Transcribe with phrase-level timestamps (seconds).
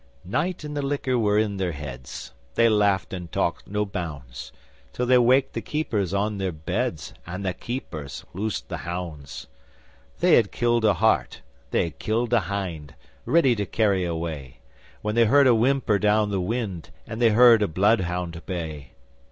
[0.25, 4.51] Night and the liquor was in their heads They laughed and talked no bounds,
[4.93, 9.45] Till they waked the keepers on their beds, And the keepers loosed the hounds.
[10.19, 12.95] They had killed a hart, they had killed a hind,
[13.27, 14.57] Ready to carry away,
[15.03, 18.93] When they heard a whimper down the wind And they heard a bloodhound bay.